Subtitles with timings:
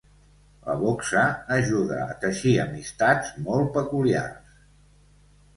[0.69, 1.25] La boxa
[1.57, 4.59] ajuda a teixir amistats molt peculiars.